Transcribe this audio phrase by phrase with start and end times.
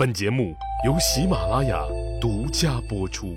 [0.00, 0.56] 本节目
[0.86, 1.84] 由喜马拉雅
[2.22, 3.36] 独家播出。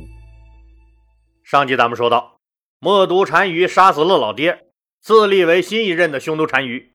[1.44, 2.38] 上集咱们说到，
[2.80, 4.68] 默毒单于杀死了老爹，
[5.02, 6.94] 自立为新一任的匈奴单于。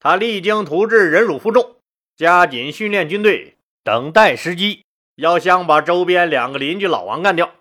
[0.00, 1.76] 他励精图治，忍辱负重，
[2.16, 4.82] 加紧训练军队，等待时机，
[5.14, 7.52] 要想把周边两个邻居老王干掉。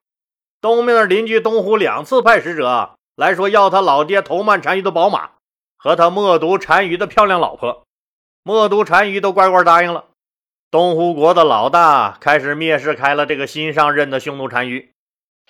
[0.60, 5.30] 东面的邻居东湖两次派使者来说，要他老爹头曼单于的宝马
[5.78, 7.86] 和他默毒单于的漂亮老婆。
[8.42, 10.06] 默毒单于都乖乖答应了。
[10.74, 14.92] 东湖国的老大开始蔑视开了这个新上任的匈奴单于。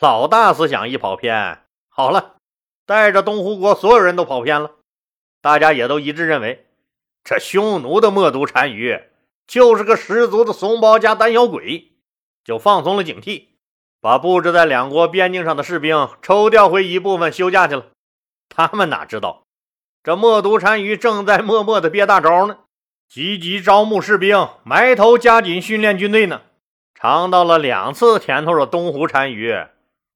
[0.01, 2.35] 老大思想一跑偏，好了，
[2.85, 4.71] 带着东湖国所有人都跑偏了。
[5.41, 6.65] 大家也都一致认为，
[7.23, 9.01] 这匈奴的默毒单于
[9.47, 11.93] 就是个十足的怂包加胆小鬼，
[12.43, 13.45] 就放松了警惕，
[14.01, 17.85] 把布置在两国边境上的士兵抽调回一部分休假去了。
[18.49, 19.43] 他们哪知道，
[20.03, 22.57] 这默毒单于正在默默的憋大招呢。
[23.13, 26.41] 积极招募士兵，埋头加紧训练军队呢。
[26.95, 29.67] 尝到了两次甜头的东湖单于，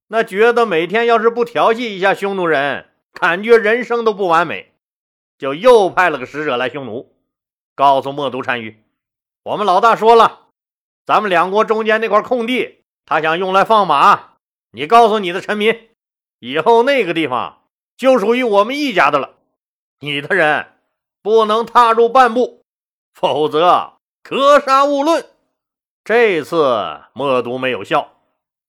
[0.08, 4.73] 那觉得每天要是不调戏一下匈奴人，感觉人生都不完美，
[5.38, 7.13] 就又派了个使者来匈奴，
[7.75, 8.83] 告诉默毒单于
[9.45, 10.47] ：“我们老大说了，
[11.05, 14.31] 咱们两国中间那块空地，他想用来放马。
[14.71, 15.89] 你告诉你的臣民，
[16.39, 17.61] 以后那个地方
[17.95, 19.36] 就属于我们一家的了，
[19.99, 20.66] 你的人
[21.21, 22.58] 不能踏入半步。”
[23.19, 25.25] 否则，格杀勿论。
[26.03, 28.11] 这次默读没有笑，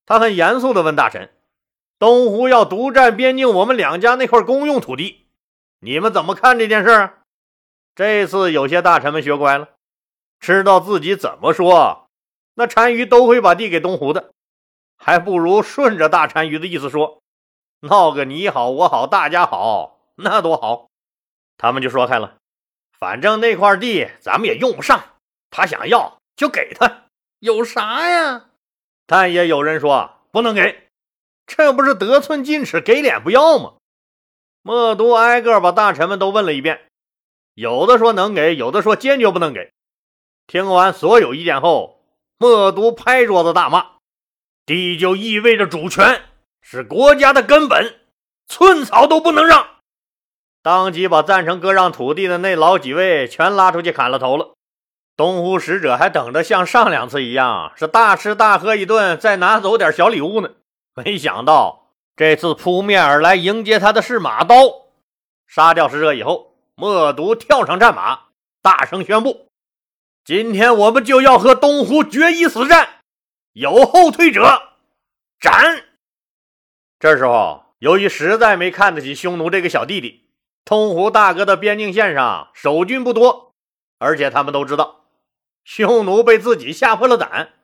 [0.06, 1.30] 他很严肃地问大臣
[2.00, 5.26] ：“东湖要独占边境，我们两家那块公用土地，
[5.80, 7.10] 你们怎么看这件事？”
[7.94, 9.68] 这次有些大臣们学乖了，
[10.40, 12.08] 知道自己怎么说，
[12.54, 14.32] 那单于都会把地给东湖的，
[14.96, 17.20] 还不如顺着大单于的意思说，
[17.80, 20.88] 闹个你好我好大家好，那多好。
[21.58, 22.36] 他们就说开了。
[22.98, 25.02] 反正那块地咱们也用不上，
[25.50, 27.04] 他想要就给他，
[27.38, 28.46] 有啥呀？
[29.06, 30.88] 但也有人说不能给，
[31.46, 33.74] 这不是得寸进尺，给脸不要吗？
[34.62, 36.88] 默读挨个把大臣们都问了一遍，
[37.54, 39.72] 有的说能给，有的说坚决不能给。
[40.46, 42.02] 听完所有意见后，
[42.36, 43.92] 默读拍桌子大骂
[44.66, 46.24] ：“地就意味着主权，
[46.60, 48.00] 是国家的根本，
[48.46, 49.76] 寸草都不能让。”
[50.68, 54.52] 当即把赞成割让土地的那老几位全拉出去砍了头了。
[55.16, 60.50] 东湖使者还等着像上两次一样是大吃大喝一顿，再拿走点小礼物呢。
[60.94, 64.56] 没想到这次扑面而来迎接他的是马刀。
[65.46, 68.24] 杀掉使者以后，默毒跳上战马，
[68.60, 69.48] 大声宣布
[70.22, 73.00] ：“今天我们就要和东湖决一死战，
[73.54, 74.74] 有后退者
[75.40, 75.84] 斩。”
[77.00, 80.27] 这时候，由于实在没看得起匈奴这个小弟弟。
[80.68, 83.54] 东湖大哥的边境线上守军不多，
[83.98, 85.06] 而且他们都知道，
[85.64, 87.54] 匈奴被自己吓破了胆，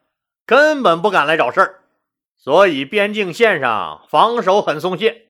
[0.47, 1.81] 根本不敢来找事儿，
[2.38, 5.26] 所以边境线上防守很松懈。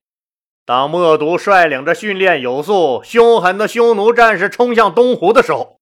[0.63, 5.77] 当默毒率领着训练有素、凶狠的匈奴战士冲向东湖的时候，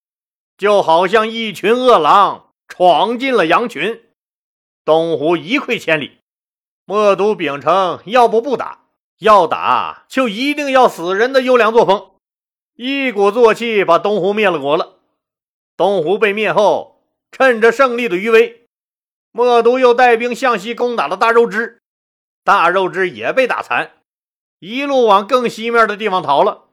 [0.57, 4.01] 就好像一群饿狼闯进了羊群，
[4.83, 6.17] 东湖一溃千里。
[6.85, 8.82] 默毒秉承要不不打。
[9.23, 12.11] 要打就一定要死人的优良作风，
[12.75, 14.97] 一鼓作气把东湖灭了国了。
[15.77, 17.01] 东湖被灭后，
[17.31, 18.67] 趁着胜利的余威，
[19.31, 21.81] 默毒又带兵向西攻打了大肉支，
[22.43, 23.91] 大肉支也被打残，
[24.59, 26.65] 一路往更西面的地方逃了。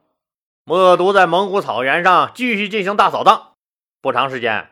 [0.64, 3.52] 默毒在蒙古草原上继续进行大扫荡，
[4.02, 4.70] 不长时间，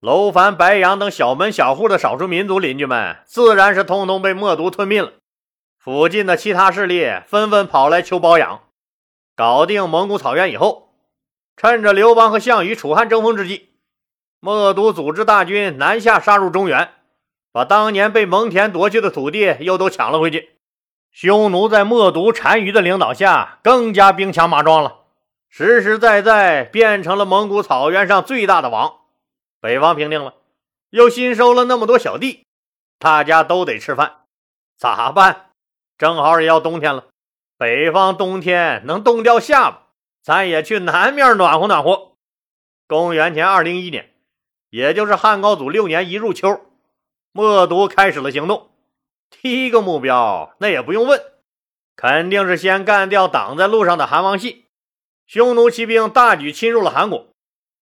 [0.00, 5.12] 楼烦、白杨等小门小户的少数民族邻居们，自然是通通被默毒吞并了。
[5.82, 8.62] 附近的其他势力纷纷跑来求保养。
[9.34, 10.94] 搞定蒙古草原以后，
[11.56, 13.70] 趁着刘邦和项羽楚汉争锋之际，
[14.38, 16.92] 默毒组织大军南下杀入中原，
[17.50, 20.50] 把当年被蒙恬夺去的土地又都抢了回去。
[21.10, 24.98] 匈奴在默毒单于的领导下，更加兵强马壮了，
[25.48, 28.98] 实实在在变成了蒙古草原上最大的王。
[29.60, 30.34] 北方平定了，
[30.90, 32.46] 又新收了那么多小弟，
[33.00, 34.18] 大家都得吃饭，
[34.78, 35.48] 咋办？
[36.02, 37.04] 正好也要冬天了，
[37.56, 39.86] 北方冬天能冻掉下巴，
[40.20, 42.16] 咱也去南面暖和暖和。
[42.88, 44.12] 公元前二零一年，
[44.68, 46.60] 也就是汉高祖六年一入秋，
[47.30, 48.70] 默读开始了行动。
[49.30, 51.22] 第一个目标，那也不用问，
[51.94, 54.64] 肯定是先干掉挡在路上的韩王信。
[55.28, 57.28] 匈奴骑兵大举侵入了韩国，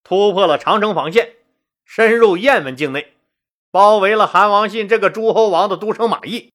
[0.05, 1.37] 突破了长城防线，
[1.87, 3.15] 深入雁门境内，
[3.71, 6.53] 包围了韩王信这个诸侯王的都城马邑。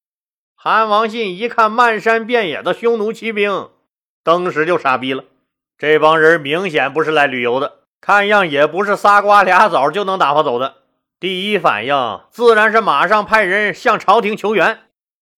[0.67, 3.69] 韩王信一看漫山遍野的匈奴骑兵，
[4.23, 5.23] 当时就傻逼了。
[5.77, 10.77] 这帮人明显不是来旅游的，看样也不是仨瓜俩枣就能打发走的。
[11.19, 14.79] 第一反应自然是马上派人向朝廷求援，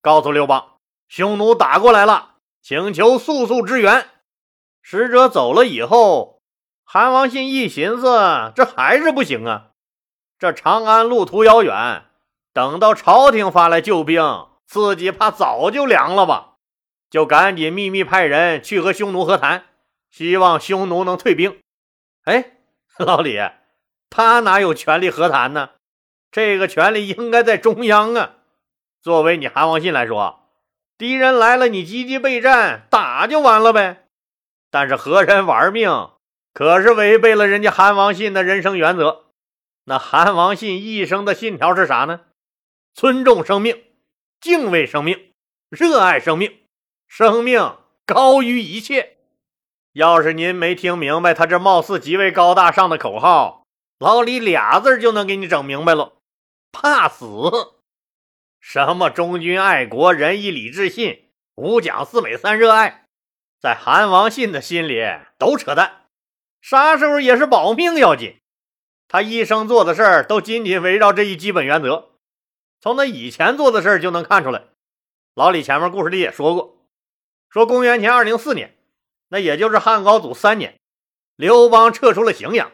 [0.01, 0.65] 告诉刘邦，
[1.09, 4.07] 匈奴打过来了，请求速速支援。
[4.81, 6.39] 使者走了以后，
[6.85, 9.71] 韩王信一寻思，这还是不行啊！
[10.39, 12.05] 这长安路途遥远，
[12.53, 14.23] 等到朝廷发来救兵，
[14.67, 16.55] 自己怕早就凉了吧？
[17.09, 19.63] 就赶紧秘密派人去和匈奴和谈，
[20.11, 21.57] 希望匈奴能退兵。
[22.25, 22.57] 哎，
[22.99, 23.39] 老李，
[24.09, 25.69] 他哪有权利和谈呢？
[26.29, 28.31] 这个权利应该在中央啊！
[29.01, 30.49] 作为你韩王信来说，
[30.97, 34.03] 敌人来了，你积极备战，打就完了呗。
[34.69, 36.09] 但是和人玩命，
[36.53, 39.27] 可是违背了人家韩王信的人生原则。
[39.85, 42.19] 那韩王信一生的信条是啥呢？
[42.93, 43.81] 尊重生命，
[44.39, 45.33] 敬畏生命，
[45.69, 46.59] 热爱生命，
[47.07, 49.17] 生命高于一切。
[49.93, 53.65] 要是您没听明白他这貌似极为高大上的口号，
[53.97, 56.13] 老李俩字就能给你整明白了：
[56.71, 57.25] 怕死。
[58.59, 63.05] 什么忠君爱国、仁义礼智信、五讲四美三热爱，
[63.59, 65.03] 在韩王信的心里
[65.39, 66.03] 都扯淡。
[66.61, 68.37] 啥时候也是保命要紧。
[69.07, 72.16] 他一生做的事儿都紧紧围绕这一基本原则，
[72.79, 74.63] 从他以前做的事儿就能看出来。
[75.33, 76.77] 老李前面故事里也说过，
[77.49, 78.75] 说公元前二零四年，
[79.29, 80.79] 那也就是汉高祖三年，
[81.35, 82.71] 刘邦撤出了荥阳，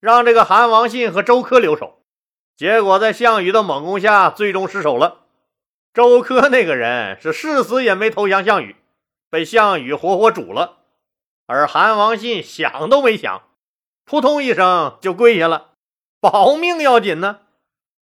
[0.00, 2.00] 让这个韩王信和周柯留守。
[2.56, 5.22] 结果在项羽的猛攻下，最终失守了。
[5.92, 8.76] 周柯那个人是誓死也没投降项羽，
[9.30, 10.78] 被项羽活活煮了。
[11.46, 13.42] 而韩王信想都没想。
[14.04, 15.72] 扑通一声就跪下了，
[16.20, 17.40] 保命要紧呢。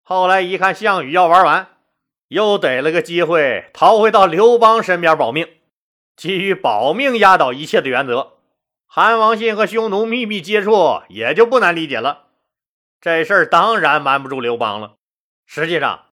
[0.09, 1.67] 后来一看项羽要玩完，
[2.29, 5.45] 又逮了个机会逃回到刘邦身边保命。
[6.15, 8.37] 基于保命压倒一切的原则，
[8.85, 12.27] 韩王信和匈奴秘密接触也就不难理解了。
[13.01, 14.93] 这事儿当然瞒不住刘邦了。
[15.45, 16.05] 实际上，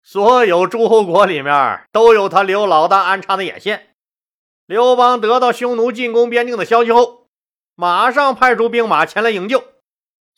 [0.00, 3.96] 所有诸侯国里面都有他刘老大安插的眼线。
[4.64, 7.26] 刘邦得到匈奴进攻边境的消息后。
[7.74, 9.64] 马上派出兵马前来营救，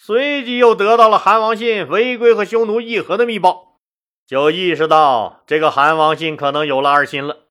[0.05, 3.79] 随即又得到了韩王信违规和匈奴议和的密报，
[4.27, 7.43] 就意识到这个韩王信可能有了二心了。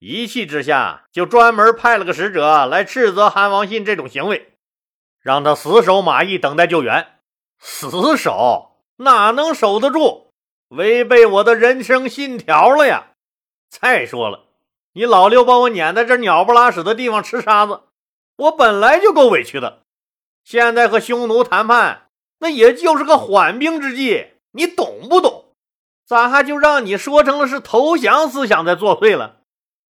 [0.00, 4.54] 一气之下，就专门派了个使者来斥责韩王信这种行为，
[5.20, 7.06] 让他死守马邑等待救援。
[7.60, 10.32] 死守哪能守得住？
[10.70, 13.12] 违背我的人生信条了呀！
[13.68, 14.46] 再说了，
[14.94, 17.82] 你老六把我撵在这鸟不拉屎的地方吃沙子。
[18.34, 19.84] 我本来就够委屈的，
[20.50, 22.08] 现在和匈奴谈判，
[22.40, 25.44] 那也就是个缓兵之计，你懂不懂？
[26.04, 29.42] 咋还就让你说成了是投降思想在作祟了？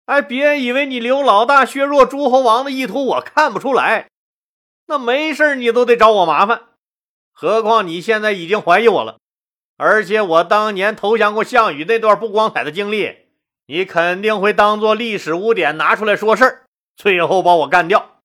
[0.06, 4.08] 哎，别以为你刘老大削弱诸侯王的意图，我看不出来。
[4.87, 6.62] 那没事你都得找我麻烦，
[7.35, 9.19] 何况你现在已经怀疑我了，
[9.76, 13.14] 而且我当年投降过项羽那段不光彩的经历，
[13.67, 16.64] 你肯定会当做历史污点拿出来说事儿，
[16.97, 18.15] 最后把我干掉。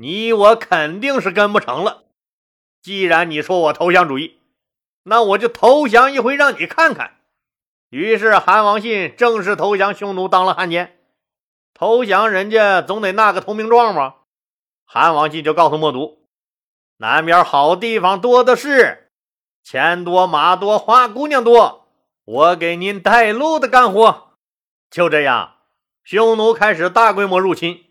[0.00, 2.04] 你我肯定是跟不成了。
[2.80, 4.38] 既然你说我投降主义，
[5.02, 7.16] 那我就投降一回，让你看看。
[7.90, 11.00] 于是韩王信正式投降匈奴，当了汉奸。
[11.74, 14.18] 投降人家总得纳个投名状吧？
[14.84, 16.22] 韩王信就告诉默读
[16.98, 19.10] ：“南边好地方多的是，
[19.64, 21.88] 钱多马多花姑娘多，
[22.24, 24.34] 我给您带路的干活。”
[24.90, 25.56] 就这样，
[26.04, 27.87] 匈奴开始大规模入侵。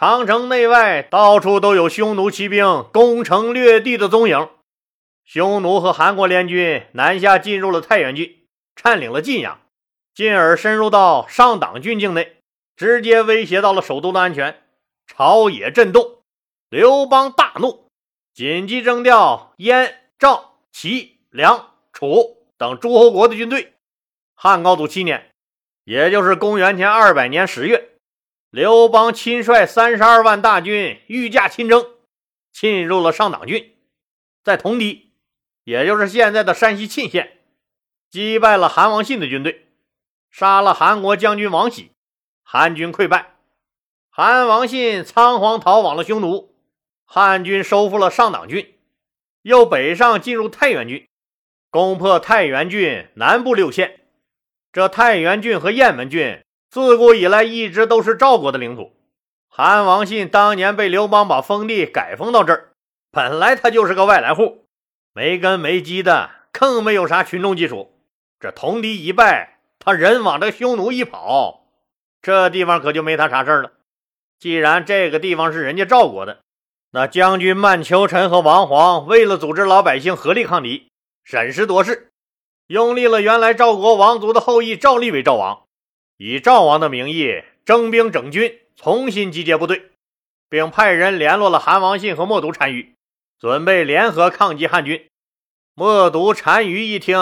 [0.00, 4.48] 长城内外到处都有匈奴骑兵攻城略地的踪影。
[5.24, 9.60] 匈奴和韩国联军南下，进入了太原郡，占领了晋阳，
[10.14, 12.36] 进而深入到上党郡境内，
[12.76, 14.62] 直接威胁到了首都的安全。
[15.08, 16.18] 朝野震动，
[16.70, 17.88] 刘邦大怒，
[18.32, 23.72] 紧急征调燕、赵、齐、梁、楚等诸侯国的军队。
[24.36, 25.32] 汉高祖七年，
[25.82, 27.97] 也就是公元前二百年十月。
[28.50, 31.84] 刘邦亲率三十二万大军御驾亲征，
[32.50, 33.76] 进入了上党郡，
[34.42, 35.12] 在同堤，
[35.64, 37.40] 也就是现在的山西沁县，
[38.08, 39.66] 击败了韩王信的军队，
[40.30, 41.90] 杀了韩国将军王喜，
[42.42, 43.34] 韩军溃败，
[44.08, 46.54] 韩王信仓皇逃往了匈奴，
[47.04, 48.78] 汉军收复了上党郡，
[49.42, 51.06] 又北上进入太原郡，
[51.68, 54.06] 攻破太原郡南部六县。
[54.72, 56.42] 这太原郡和雁门郡。
[56.70, 58.92] 自古以来一直都是赵国的领土。
[59.48, 62.68] 韩王信当年被刘邦把封地改封到这儿，
[63.10, 64.66] 本来他就是个外来户，
[65.12, 67.92] 没根没基的，更没有啥群众基础。
[68.38, 71.64] 这同敌一败，他人往这匈奴一跑，
[72.22, 73.72] 这地方可就没他啥事儿了。
[74.38, 76.40] 既然这个地方是人家赵国的，
[76.92, 80.88] 那将军曼秋臣和王黄为了组织老百姓合力抗敌，
[81.24, 82.10] 审时度势，
[82.68, 85.62] 拥立了原来赵国王族的后裔赵立为赵王，
[86.18, 89.92] 以赵王的名义征兵整军，重新集结部队，
[90.48, 92.96] 并派人联络了韩王信和冒读单于，
[93.38, 95.06] 准备联合抗击汉军。
[95.74, 97.16] 冒读单于一听，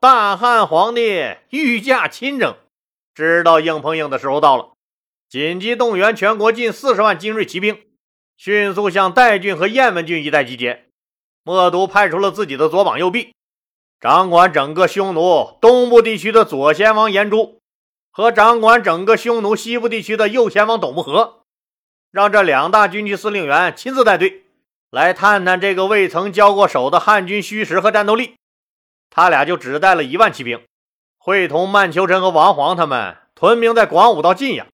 [0.00, 2.56] 大汉皇帝御驾亲征，
[3.14, 4.70] 知道硬碰硬的时候到了，
[5.28, 7.80] 紧急动员全国近四十万精锐骑兵，
[8.36, 10.86] 迅速向代郡和雁门郡一带集结。
[11.44, 13.32] 冒读派出了自己的左膀右臂。
[14.00, 17.59] 掌管整个匈奴东部地区的左贤王颜朱，
[18.10, 21.42] 和掌管整个匈奴西部地区的右贤王斗木和，
[22.10, 24.44] 让这两大军区司令员亲自带队，
[24.90, 28.34] 来探探这个未曾交过手的汉军虚实和战斗力。
[29.10, 30.62] 他俩就只带了一万骑兵，
[31.18, 34.66] 会同曼秋臣和王皇他们屯兵在广武到晋阳，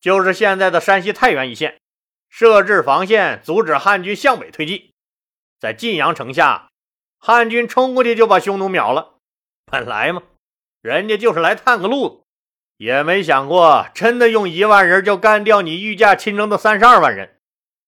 [0.00, 1.78] 就是现在的山西太原一线，
[2.28, 4.90] 设置防线，阻止汉军向北推进。
[5.60, 6.66] 在晋阳城下。
[7.20, 9.16] 汉军冲过去就把匈奴秒了。
[9.64, 10.22] 本来嘛，
[10.80, 12.22] 人家就是来探个路子，
[12.78, 17.40] 也没想过真的用一万人就干掉你御驾亲征的三十二万人。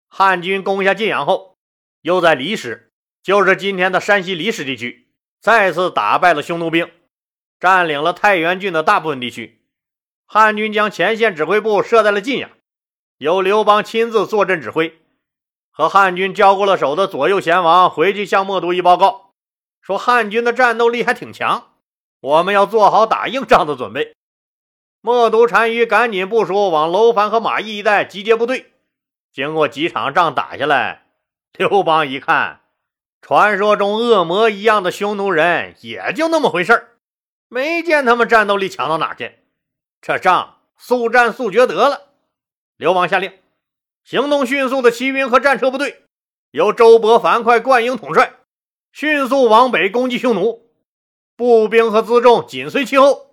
[0.09, 1.56] 汉军攻下晋阳后，
[2.02, 2.92] 又在离石，
[3.23, 5.09] 就是今天的山西离石地区，
[5.40, 6.90] 再次打败了匈奴兵，
[7.61, 9.62] 占领了太原郡的大部分地区。
[10.26, 12.50] 汉军将前线指挥部设在了晋阳，
[13.18, 14.99] 由刘邦亲自坐镇指挥。
[15.70, 19.30] 和汉军交过了手的左右贤王回去向冒读一报告，
[19.80, 21.75] 说汉军的战斗力还挺强，
[22.20, 24.16] 我们要做好打硬仗的准备。
[25.02, 28.73] 冒读单于赶紧部署往楼烦和马邑一带集结部队。
[29.33, 31.07] 经过几场仗打下来，
[31.57, 32.61] 刘邦一看，
[33.23, 36.99] 传说中恶魔一样的匈奴人也就那么回事
[37.49, 39.38] 没见他们战斗力强到哪去。
[40.02, 42.09] 这仗速战速决得了。
[42.76, 43.33] 刘邦下令。
[44.04, 46.02] 行动迅速的骑兵和战车部队，
[46.50, 48.33] 由周勃、樊哙、灌婴统帅，
[48.92, 50.71] 迅速往北攻击匈奴。
[51.37, 53.30] 步兵和辎重紧随其后。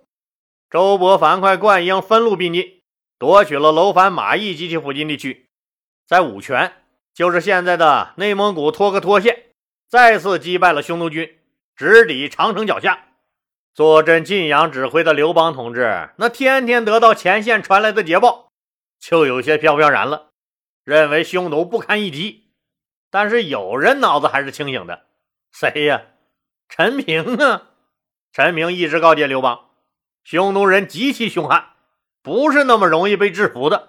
[0.70, 2.82] 周勃、樊哙、灌婴分路并进，
[3.18, 5.48] 夺取了楼烦、马邑及其附近地区。
[6.06, 6.72] 在武泉，
[7.14, 9.46] 就是现在的内蒙古托克托县，
[9.88, 11.38] 再次击败了匈奴军，
[11.74, 13.06] 直抵长城脚下。
[13.74, 18.50] 坐镇晋阳指挥的刘邦同志，那天天得到前线传来的捷报，
[18.98, 20.30] 就有些飘飘然了。
[20.84, 22.50] 认为匈奴不堪一击，
[23.10, 25.06] 但是有人脑子还是清醒的，
[25.52, 26.02] 谁呀？
[26.68, 27.68] 陈平啊！
[28.32, 29.67] 陈平一直告诫刘邦，
[30.30, 31.70] 匈奴人极其凶悍，
[32.22, 33.88] 不是那么容易被制服的。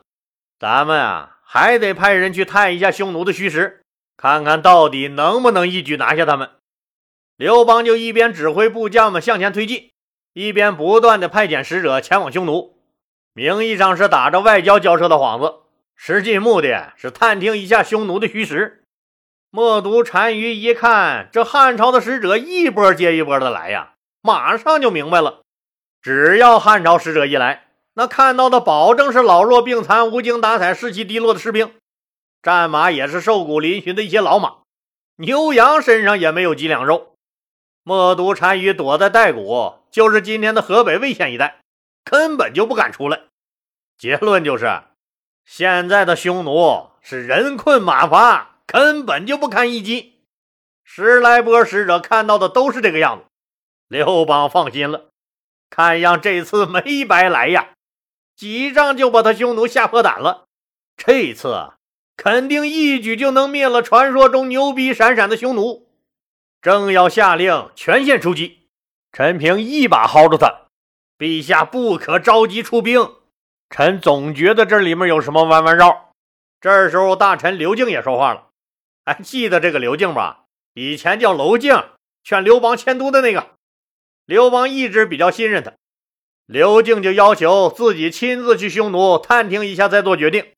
[0.58, 3.81] 咱们啊，还得派人去探一下匈奴的虚实，
[4.15, 6.51] 看看到底能不能一举拿下他们。
[7.36, 9.91] 刘邦就一边指挥部将们向前推进，
[10.31, 12.77] 一边不断的派遣使者前往匈奴，
[13.34, 15.65] 名义上是打着外交交涉的幌子。
[15.98, 18.86] 实际目的是探听一下匈奴的虚实。
[19.51, 25.41] 冒读单于一看，这汉朝的使者一波接一波的来呀，马上就明白了。
[26.01, 31.74] 只要汉朝使者一来，那看到的保证是老弱病残、无精打采、士气低落的士兵，
[32.41, 34.58] 战马也是瘦骨嶙峋的一些老马，
[35.18, 37.15] 牛羊身上也没有几两肉。
[37.84, 41.60] 冒读单于躲在代谷，就是今天的河北魏县一带，
[42.03, 43.22] 根本就不敢出来。
[43.98, 44.82] 结论就是。
[45.46, 50.20] 现在的匈奴是人困马乏，根本就不堪一击。
[50.84, 53.25] 十来波使者看到的都是这个样子。
[53.88, 55.09] 刘邦放心了，
[55.69, 57.69] 看样这次没白来呀，
[58.35, 60.45] 几仗就把他匈奴吓破胆了。
[60.97, 61.73] 这次
[62.17, 65.88] 肯定一举就能灭了传说中牛逼闪闪的匈奴。
[66.61, 68.67] 正要下令全线出击，
[69.13, 70.67] 陈平一把薅住他
[71.17, 73.13] ：“陛下不可着急出兵。”
[73.71, 76.11] 臣总觉得这里面有什么弯弯绕。
[76.59, 78.47] 这时候，大臣刘敬也说话了
[79.05, 80.45] ：“还记得这个刘敬吧？
[80.73, 81.81] 以前叫娄敬，
[82.23, 83.51] 劝刘邦迁都的那个。
[84.29, 85.74] 刘邦一直比较信任他，
[86.45, 90.51] 刘敬就要求自己亲自去匈奴探听一下，再做决定。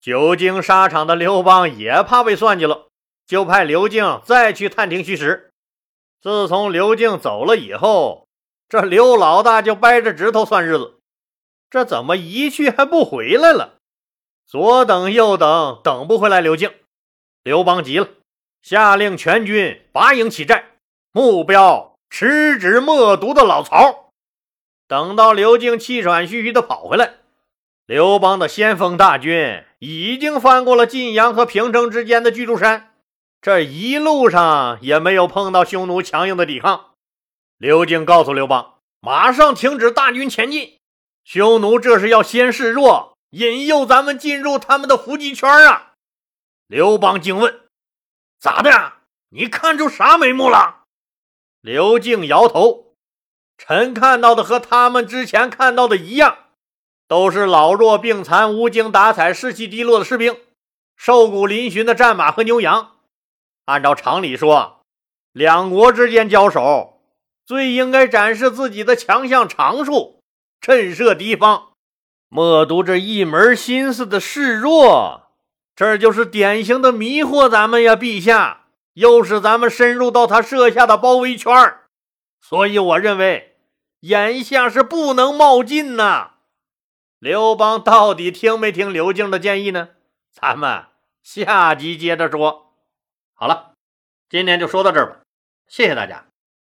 [0.00, 2.88] 久经沙场的刘邦也怕被算计了，
[3.26, 5.52] 就派刘敬再去探听虚实。
[6.22, 8.26] 自从刘敬走了以后，
[8.70, 10.94] 这刘老大就掰着指头算日子。”
[11.68, 13.74] 这怎么一去还不回来了？
[14.46, 16.72] 左等右等，等不回来刘敬。
[17.42, 18.08] 刘邦急了，
[18.62, 20.78] 下令全军拔营起寨，
[21.12, 24.12] 目标直指冒读的老曹。
[24.86, 27.14] 等到刘敬气喘吁吁地跑回来，
[27.86, 32.94] 刘邦的先锋大军已经翻过了晋阳和平城之间的巨柱山，
[33.42, 36.92] 这一路上也没有碰到匈奴强硬的抵抗。
[37.58, 40.78] 刘敬告诉刘邦，马上停止大军前进。
[41.24, 45.94] 匈奴这是要先示弱，引诱咱们进入他们的伏击圈啊！
[46.68, 47.62] 刘邦惊问
[48.38, 48.92] ：“咋的？
[49.30, 50.82] 你看出啥眉目了？”
[51.64, 52.92] 刘敬摇头
[53.56, 56.36] ：“臣看到的和他们之前看到的一样，
[57.08, 60.36] 都是老弱病残、无精打采、士气低落的士兵，
[60.94, 62.96] 瘦骨嶙峋的战马和牛羊。
[63.64, 64.82] 按照常理说，
[65.32, 67.00] 两国之间交手，
[67.46, 70.20] 最应该展示自己的强项长处，
[70.60, 71.68] 震慑敌方。
[72.28, 75.30] 莫读这一门心思的示弱，
[75.74, 78.63] 这就是典型的迷惑咱们呀，陛下！
[78.94, 81.52] 又是咱们深入到他设下的包围圈
[82.40, 83.56] 所以我认为，
[84.00, 86.32] 眼下是不能冒进呐。
[87.18, 89.90] 刘邦到底听没听刘敬的建议呢？
[90.30, 90.86] 咱们
[91.22, 92.74] 下集接着说。
[93.32, 93.72] 好了，
[94.28, 95.20] 今天就说到这儿吧，
[95.66, 96.26] 谢谢大家。